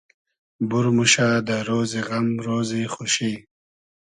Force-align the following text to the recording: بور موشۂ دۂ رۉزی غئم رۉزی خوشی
بور 0.69 0.85
موشۂ 0.95 1.27
دۂ 1.47 1.57
رۉزی 1.67 2.01
غئم 2.07 2.27
رۉزی 2.45 2.83
خوشی 2.93 3.31